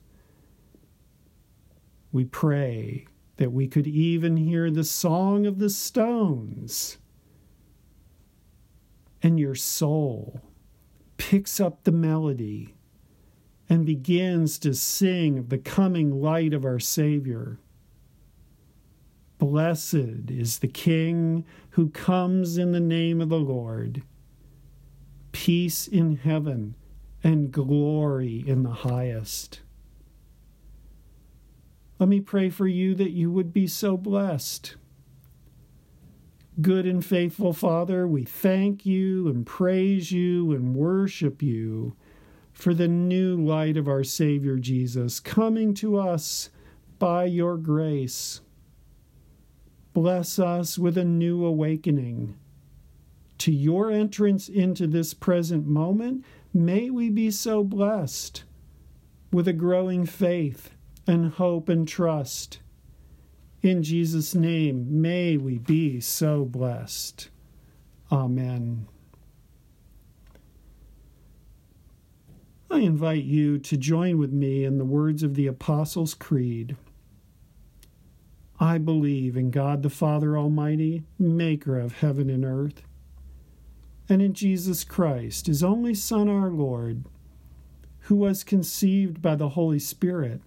We 2.12 2.25
pray 2.25 3.08
that 3.38 3.51
we 3.51 3.67
could 3.67 3.88
even 3.88 4.38
hear 4.38 4.69
the 4.69 4.84
song 4.84 5.47
of 5.47 5.58
the 5.58 5.71
stones. 5.71 6.99
And 9.23 9.39
your 9.39 9.55
soul 9.55 10.41
picks 11.17 11.60
up 11.60 11.84
the 11.84 11.91
melody 11.91 12.75
and 13.69 13.86
begins 13.86 14.60
to 14.60 14.73
sing 14.73 15.38
of 15.38 15.49
the 15.49 15.57
coming 15.57 16.21
light 16.21 16.53
of 16.53 16.65
our 16.65 16.79
Savior. 16.79 17.60
Blessed 19.38 20.29
is 20.29 20.60
the 20.60 20.67
King 20.67 21.45
who 21.71 21.89
comes 21.89 22.57
in 22.57 22.71
the 22.71 22.79
name 22.79 23.21
of 23.21 23.29
the 23.29 23.39
Lord. 23.39 24.03
Peace 25.31 25.88
in 25.88 26.17
heaven 26.17 26.75
and 27.23 27.51
glory 27.51 28.43
in 28.45 28.63
the 28.63 28.69
highest. 28.69 29.62
Let 31.97 32.10
me 32.10 32.19
pray 32.19 32.49
for 32.49 32.67
you 32.67 32.95
that 32.95 33.12
you 33.12 33.31
would 33.31 33.53
be 33.53 33.67
so 33.67 33.95
blessed. 33.95 34.75
Good 36.59 36.85
and 36.85 37.03
faithful 37.03 37.53
Father, 37.53 38.05
we 38.05 38.25
thank 38.25 38.85
you 38.85 39.29
and 39.29 39.45
praise 39.45 40.11
you 40.11 40.51
and 40.51 40.75
worship 40.75 41.41
you 41.41 41.95
for 42.51 42.73
the 42.73 42.89
new 42.89 43.37
light 43.37 43.77
of 43.77 43.87
our 43.87 44.03
Savior 44.03 44.57
Jesus 44.57 45.21
coming 45.21 45.73
to 45.75 45.97
us 45.97 46.49
by 46.99 47.23
your 47.23 47.55
grace. 47.55 48.41
Bless 49.93 50.39
us 50.39 50.77
with 50.77 50.97
a 50.97 51.05
new 51.05 51.45
awakening. 51.45 52.35
To 53.39 53.51
your 53.51 53.89
entrance 53.89 54.49
into 54.49 54.87
this 54.87 55.13
present 55.13 55.65
moment, 55.65 56.25
may 56.53 56.89
we 56.89 57.09
be 57.09 57.31
so 57.31 57.63
blessed 57.63 58.43
with 59.31 59.47
a 59.47 59.53
growing 59.53 60.05
faith 60.05 60.71
and 61.07 61.31
hope 61.31 61.69
and 61.69 61.87
trust. 61.87 62.59
In 63.62 63.84
Jesus' 63.84 64.34
name, 64.34 65.02
may 65.02 65.38
we 65.38 65.60
be 65.60 66.00
so 66.00 66.45
blessed. 66.45 67.30
Amen. 68.12 68.88
I 72.71 72.80
invite 72.80 73.24
you 73.24 73.60
to 73.60 73.78
join 73.78 74.17
with 74.17 74.32
me 74.32 74.63
in 74.63 74.78
the 74.78 74.86
words 74.86 75.21
of 75.21 75.36
the 75.36 75.45
Apostles' 75.45 76.13
Creed. 76.13 76.76
I 78.60 78.78
believe 78.78 79.38
in 79.38 79.52
God 79.52 79.84
the 79.84 79.89
Father 79.89 80.38
Almighty, 80.38 81.04
maker 81.19 81.80
of 81.80 82.00
heaven 82.00 82.30
and 82.30 82.45
earth, 82.45 82.84
and 84.08 84.21
in 84.21 84.34
Jesus 84.34 84.84
Christ, 84.84 85.47
his 85.47 85.63
only 85.63 85.93
Son, 85.93 86.30
our 86.30 86.50
Lord, 86.50 87.06
who 88.02 88.15
was 88.15 88.43
conceived 88.43 89.21
by 89.21 89.36
the 89.36 89.50
Holy 89.50 89.80
Spirit, 89.80 90.41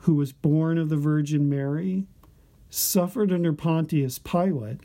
who 0.00 0.14
was 0.14 0.32
born 0.32 0.78
of 0.78 0.88
the 0.88 0.96
Virgin 0.96 1.48
Mary, 1.48 2.06
suffered 2.70 3.32
under 3.32 3.52
Pontius 3.52 4.18
Pilate 4.18 4.80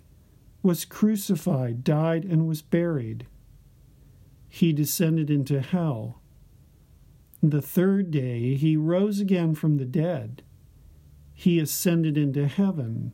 was 0.66 0.84
crucified, 0.84 1.84
died, 1.84 2.26
and 2.26 2.48
was 2.48 2.64
buried. 2.64 3.28
He 4.50 4.74
descended 4.74 5.30
into 5.30 5.62
hell. 5.62 6.22
The 7.44 7.62
third 7.62 8.10
day 8.10 8.56
he 8.56 8.76
rose 8.76 9.20
again 9.20 9.54
from 9.54 9.78
the 9.78 9.86
dead. 9.86 10.42
He 11.36 11.60
ascended 11.60 12.18
into 12.18 12.48
heaven 12.48 13.14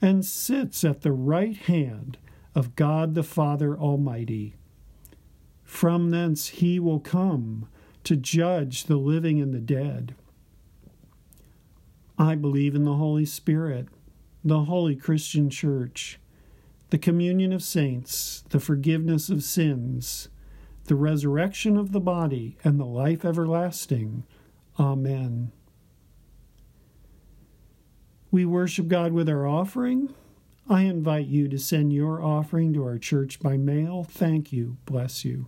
and 0.00 0.24
sits 0.24 0.82
at 0.82 1.02
the 1.02 1.12
right 1.12 1.56
hand 1.56 2.18
of 2.54 2.74
God 2.74 3.14
the 3.14 3.22
Father 3.22 3.78
Almighty. 3.78 4.56
From 5.62 6.10
thence 6.10 6.48
he 6.48 6.80
will 6.80 7.00
come 7.00 7.68
to 8.02 8.16
judge 8.16 8.84
the 8.84 8.96
living 8.96 9.40
and 9.40 9.54
the 9.54 9.60
dead. 9.60 10.16
I 12.22 12.34
believe 12.34 12.74
in 12.74 12.84
the 12.84 12.94
Holy 12.94 13.26
Spirit, 13.26 13.88
the 14.44 14.64
holy 14.64 14.96
Christian 14.96 15.50
Church 15.50 16.18
the 16.92 16.98
communion 16.98 17.54
of 17.54 17.62
saints, 17.62 18.44
the 18.50 18.60
forgiveness 18.60 19.30
of 19.30 19.42
sins, 19.42 20.28
the 20.84 20.94
resurrection 20.94 21.78
of 21.78 21.90
the 21.92 22.00
body, 22.00 22.58
and 22.62 22.78
the 22.78 22.84
life 22.84 23.24
everlasting. 23.24 24.24
Amen. 24.78 25.50
We 28.30 28.44
worship 28.44 28.88
God 28.88 29.12
with 29.12 29.26
our 29.26 29.46
offering. 29.46 30.12
I 30.68 30.82
invite 30.82 31.28
you 31.28 31.48
to 31.48 31.58
send 31.58 31.94
your 31.94 32.22
offering 32.22 32.74
to 32.74 32.84
our 32.84 32.98
church 32.98 33.40
by 33.40 33.56
mail. 33.56 34.04
Thank 34.04 34.52
you. 34.52 34.76
Bless 34.84 35.24
you. 35.24 35.46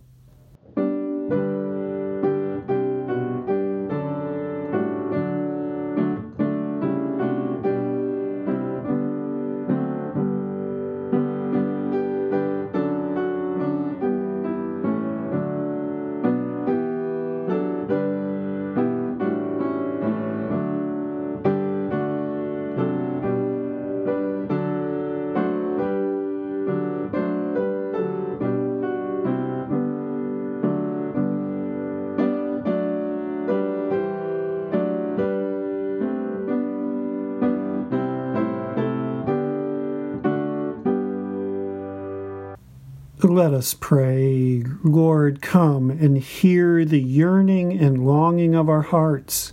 Let 43.35 43.53
us 43.53 43.73
pray. 43.73 44.63
Lord, 44.81 45.41
come 45.41 45.89
and 45.89 46.17
hear 46.17 46.85
the 46.85 47.01
yearning 47.01 47.77
and 47.77 48.05
longing 48.05 48.55
of 48.55 48.69
our 48.69 48.83
hearts. 48.83 49.51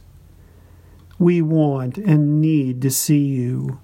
We 1.19 1.43
want 1.43 1.99
and 1.99 2.41
need 2.41 2.81
to 2.83 2.93
see 2.93 3.25
you. 3.25 3.81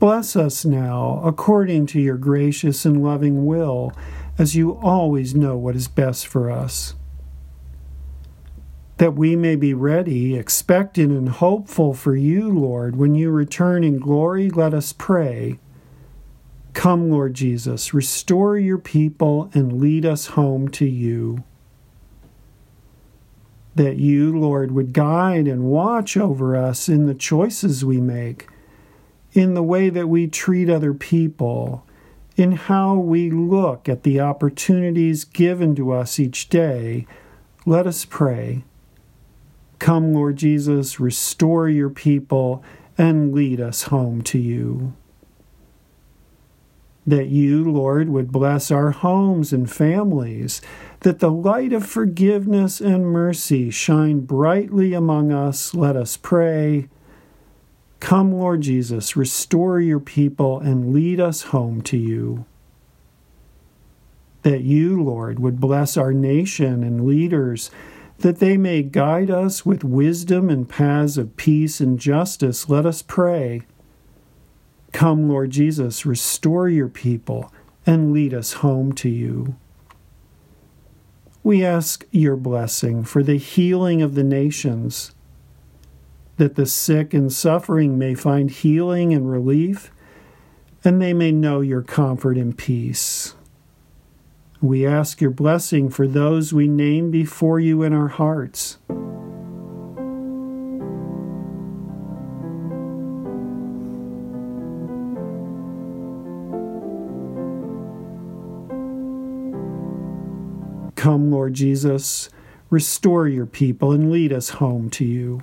Bless 0.00 0.34
us 0.34 0.64
now 0.64 1.22
according 1.24 1.86
to 1.86 2.00
your 2.00 2.16
gracious 2.16 2.84
and 2.84 3.00
loving 3.00 3.46
will, 3.46 3.92
as 4.36 4.56
you 4.56 4.76
always 4.78 5.36
know 5.36 5.56
what 5.56 5.76
is 5.76 5.86
best 5.86 6.26
for 6.26 6.50
us. 6.50 6.96
That 8.96 9.14
we 9.14 9.36
may 9.36 9.54
be 9.54 9.72
ready, 9.72 10.36
expectant, 10.36 11.12
and 11.12 11.28
hopeful 11.28 11.94
for 11.94 12.16
you, 12.16 12.50
Lord, 12.50 12.96
when 12.96 13.14
you 13.14 13.30
return 13.30 13.84
in 13.84 14.00
glory, 14.00 14.50
let 14.50 14.74
us 14.74 14.92
pray. 14.92 15.60
Come, 16.74 17.10
Lord 17.10 17.34
Jesus, 17.34 17.92
restore 17.92 18.56
your 18.56 18.78
people 18.78 19.50
and 19.52 19.80
lead 19.80 20.06
us 20.06 20.28
home 20.28 20.68
to 20.68 20.86
you. 20.86 21.44
That 23.74 23.96
you, 23.96 24.36
Lord, 24.38 24.72
would 24.72 24.92
guide 24.92 25.46
and 25.46 25.64
watch 25.64 26.16
over 26.16 26.56
us 26.56 26.88
in 26.88 27.06
the 27.06 27.14
choices 27.14 27.84
we 27.84 28.00
make, 28.00 28.48
in 29.32 29.54
the 29.54 29.62
way 29.62 29.90
that 29.90 30.08
we 30.08 30.26
treat 30.26 30.68
other 30.68 30.94
people, 30.94 31.86
in 32.36 32.52
how 32.52 32.94
we 32.94 33.30
look 33.30 33.88
at 33.88 34.02
the 34.02 34.20
opportunities 34.20 35.24
given 35.24 35.74
to 35.76 35.92
us 35.92 36.18
each 36.18 36.48
day. 36.48 37.06
Let 37.66 37.86
us 37.86 38.04
pray. 38.04 38.64
Come, 39.78 40.14
Lord 40.14 40.36
Jesus, 40.36 40.98
restore 40.98 41.68
your 41.68 41.90
people 41.90 42.62
and 42.96 43.34
lead 43.34 43.60
us 43.60 43.84
home 43.84 44.22
to 44.22 44.38
you 44.38 44.94
that 47.06 47.26
you, 47.26 47.64
Lord, 47.70 48.08
would 48.08 48.30
bless 48.30 48.70
our 48.70 48.92
homes 48.92 49.52
and 49.52 49.70
families, 49.70 50.60
that 51.00 51.18
the 51.18 51.30
light 51.30 51.72
of 51.72 51.84
forgiveness 51.84 52.80
and 52.80 53.06
mercy 53.06 53.70
shine 53.70 54.20
brightly 54.20 54.94
among 54.94 55.32
us. 55.32 55.74
Let 55.74 55.96
us 55.96 56.16
pray. 56.16 56.88
Come, 57.98 58.32
Lord 58.32 58.62
Jesus, 58.62 59.16
restore 59.16 59.80
your 59.80 60.00
people 60.00 60.60
and 60.60 60.92
lead 60.92 61.20
us 61.20 61.42
home 61.42 61.82
to 61.82 61.96
you. 61.96 62.44
That 64.42 64.62
you, 64.62 65.02
Lord, 65.02 65.38
would 65.38 65.60
bless 65.60 65.96
our 65.96 66.12
nation 66.12 66.82
and 66.82 67.04
leaders, 67.04 67.70
that 68.18 68.38
they 68.38 68.56
may 68.56 68.82
guide 68.82 69.30
us 69.30 69.66
with 69.66 69.82
wisdom 69.82 70.50
and 70.50 70.68
paths 70.68 71.18
of 71.18 71.36
peace 71.36 71.80
and 71.80 71.98
justice. 71.98 72.68
Let 72.68 72.86
us 72.86 73.02
pray. 73.02 73.62
Come, 74.92 75.28
Lord 75.28 75.50
Jesus, 75.50 76.06
restore 76.06 76.68
your 76.68 76.88
people 76.88 77.52
and 77.86 78.12
lead 78.12 78.32
us 78.32 78.54
home 78.54 78.92
to 78.92 79.08
you. 79.08 79.56
We 81.42 81.64
ask 81.64 82.06
your 82.12 82.36
blessing 82.36 83.02
for 83.02 83.22
the 83.22 83.36
healing 83.36 84.00
of 84.00 84.14
the 84.14 84.22
nations, 84.22 85.12
that 86.36 86.54
the 86.54 86.66
sick 86.66 87.12
and 87.12 87.32
suffering 87.32 87.98
may 87.98 88.14
find 88.14 88.50
healing 88.50 89.12
and 89.12 89.30
relief, 89.30 89.90
and 90.84 91.02
they 91.02 91.12
may 91.12 91.32
know 91.32 91.60
your 91.60 91.82
comfort 91.82 92.36
and 92.36 92.56
peace. 92.56 93.34
We 94.60 94.86
ask 94.86 95.20
your 95.20 95.32
blessing 95.32 95.90
for 95.90 96.06
those 96.06 96.52
we 96.52 96.68
name 96.68 97.10
before 97.10 97.58
you 97.58 97.82
in 97.82 97.92
our 97.92 98.08
hearts. 98.08 98.78
Come, 111.02 111.32
Lord 111.32 111.54
Jesus, 111.54 112.30
restore 112.70 113.26
your 113.26 113.44
people 113.44 113.90
and 113.90 114.12
lead 114.12 114.32
us 114.32 114.50
home 114.50 114.88
to 114.90 115.04
you. 115.04 115.42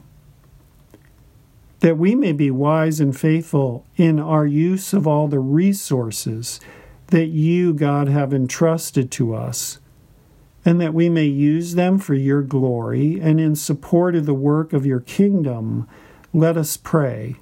That 1.82 1.98
we 1.98 2.16
may 2.16 2.32
be 2.32 2.50
wise 2.50 3.02
and 3.02 3.14
faithful 3.14 3.86
in 3.98 4.22
our 4.22 4.46
use 4.46 4.94
of 4.94 5.06
all 5.06 5.28
the 5.28 5.42
resources 5.42 6.62
that 7.08 7.26
you, 7.26 7.74
God, 7.74 8.08
have 8.08 8.34
entrusted 8.34 9.12
to 9.12 9.36
us, 9.36 9.80
and 10.64 10.80
that 10.80 10.94
we 10.94 11.10
may 11.10 11.26
use 11.26 11.76
them 11.76 11.98
for 11.98 12.14
your 12.14 12.42
glory 12.42 13.20
and 13.20 13.38
in 13.38 13.58
support 13.58 14.16
of 14.16 14.26
the 14.26 14.34
work 14.34 14.72
of 14.72 14.86
your 14.86 15.02
kingdom, 15.02 15.90
let 16.32 16.56
us 16.56 16.78
pray. 16.78 17.36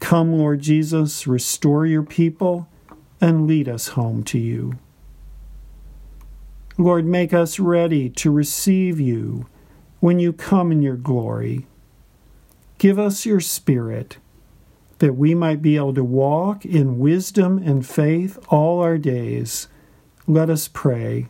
Come, 0.00 0.38
Lord 0.38 0.60
Jesus, 0.60 1.26
restore 1.26 1.84
your 1.84 2.02
people 2.02 2.66
and 3.20 3.46
lead 3.46 3.68
us 3.68 3.88
home 3.88 4.24
to 4.24 4.38
you. 4.38 4.78
Lord, 6.76 7.06
make 7.06 7.32
us 7.32 7.60
ready 7.60 8.10
to 8.10 8.30
receive 8.30 8.98
you 8.98 9.46
when 10.00 10.18
you 10.18 10.32
come 10.32 10.72
in 10.72 10.82
your 10.82 10.96
glory. 10.96 11.66
Give 12.78 12.98
us 12.98 13.24
your 13.24 13.40
Spirit 13.40 14.18
that 14.98 15.14
we 15.14 15.34
might 15.34 15.62
be 15.62 15.76
able 15.76 15.94
to 15.94 16.04
walk 16.04 16.64
in 16.64 16.98
wisdom 16.98 17.58
and 17.58 17.86
faith 17.86 18.38
all 18.48 18.80
our 18.80 18.98
days. 18.98 19.68
Let 20.26 20.50
us 20.50 20.68
pray. 20.68 21.28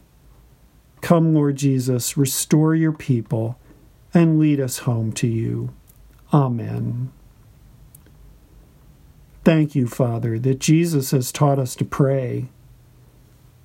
Come, 1.00 1.34
Lord 1.34 1.56
Jesus, 1.56 2.16
restore 2.16 2.74
your 2.74 2.92
people 2.92 3.58
and 4.12 4.38
lead 4.38 4.60
us 4.60 4.78
home 4.78 5.12
to 5.12 5.26
you. 5.26 5.74
Amen. 6.32 7.12
Thank 9.44 9.74
you, 9.74 9.86
Father, 9.86 10.38
that 10.38 10.58
Jesus 10.58 11.10
has 11.10 11.30
taught 11.30 11.58
us 11.58 11.74
to 11.76 11.84
pray. 11.84 12.48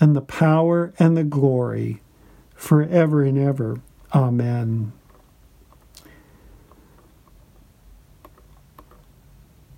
and 0.00 0.16
the 0.16 0.22
power, 0.22 0.92
and 0.98 1.16
the 1.16 1.24
glory, 1.24 2.00
forever 2.54 3.22
and 3.22 3.38
ever. 3.38 3.80
Amen. 4.14 4.92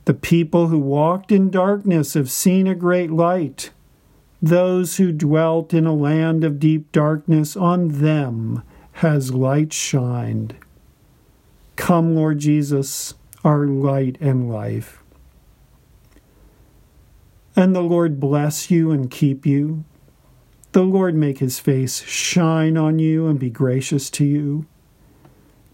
The 0.05 0.15
people 0.15 0.69
who 0.69 0.79
walked 0.79 1.31
in 1.31 1.51
darkness 1.51 2.15
have 2.15 2.31
seen 2.31 2.67
a 2.67 2.75
great 2.75 3.11
light. 3.11 3.71
Those 4.41 4.97
who 4.97 5.13
dwelt 5.13 5.73
in 5.73 5.87
a 5.87 5.95
land 5.95 6.43
of 6.43 6.59
deep 6.59 6.91
darkness, 6.91 7.57
on 7.57 8.01
them 8.01 8.63
has 8.95 9.33
light 9.33 9.73
shined. 9.73 10.57
Come, 11.77 12.17
Lord 12.17 12.41
Jesus, 12.41 13.15
our 13.45 13.67
light 13.67 14.17
and 14.21 14.51
life. 14.51 15.03
And 17.55 17.75
the 17.75 17.83
Lord 17.83 18.19
bless 18.19 18.71
you 18.71 18.91
and 18.91 19.11
keep 19.11 19.47
you. 19.47 19.85
The 20.73 20.83
Lord 20.83 21.15
make 21.15 21.39
his 21.39 21.59
face 21.59 22.03
shine 22.03 22.79
on 22.79 22.99
you 22.99 23.27
and 23.27 23.39
be 23.39 23.51
gracious 23.51 24.09
to 24.11 24.25
you. 24.25 24.67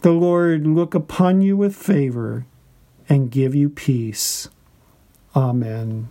The 0.00 0.10
Lord 0.10 0.66
look 0.66 0.94
upon 0.94 1.40
you 1.40 1.56
with 1.56 1.74
favor 1.74 2.46
and 3.08 3.30
give 3.30 3.54
you 3.54 3.68
peace. 3.68 4.48
Amen. 5.36 6.10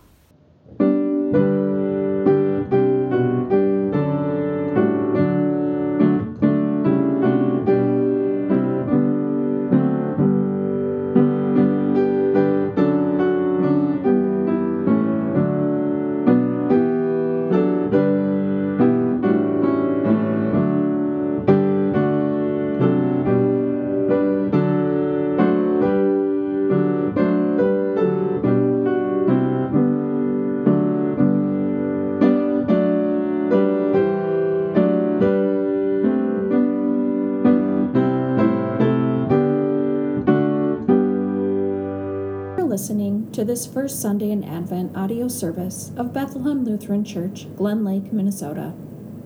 This 43.48 43.66
first 43.66 44.00
Sunday 44.02 44.30
in 44.30 44.44
Advent 44.44 44.94
audio 44.94 45.26
service 45.26 45.90
of 45.96 46.12
Bethlehem 46.12 46.66
Lutheran 46.66 47.02
Church, 47.02 47.46
Glen 47.56 47.82
Lake, 47.82 48.12
Minnesota. 48.12 48.74